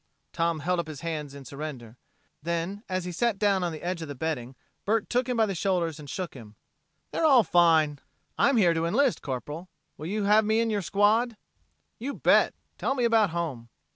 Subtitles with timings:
[0.33, 1.95] Tom held up his hands in surrender;
[2.41, 5.45] then, as he sat down on the edge of the bedding, Bert took him by
[5.45, 6.55] the shoulders and shook him.
[7.11, 7.99] "They're all fine.
[8.35, 9.69] I'm here to enlist, Corporal.
[9.97, 11.37] Will you have me in your squad?"
[11.99, 12.55] "You bet!
[12.79, 13.69] Tell me about home."